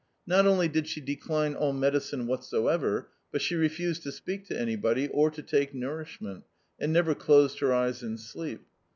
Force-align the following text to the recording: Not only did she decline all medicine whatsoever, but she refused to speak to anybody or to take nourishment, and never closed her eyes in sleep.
Not 0.25 0.47
only 0.47 0.67
did 0.67 0.87
she 0.87 0.99
decline 0.99 1.53
all 1.53 1.73
medicine 1.73 2.25
whatsoever, 2.25 3.09
but 3.31 3.39
she 3.39 3.53
refused 3.53 4.01
to 4.01 4.11
speak 4.11 4.47
to 4.47 4.59
anybody 4.59 5.07
or 5.09 5.29
to 5.29 5.43
take 5.43 5.75
nourishment, 5.75 6.43
and 6.79 6.91
never 6.91 7.13
closed 7.13 7.59
her 7.59 7.71
eyes 7.71 8.01
in 8.01 8.17
sleep. 8.17 8.61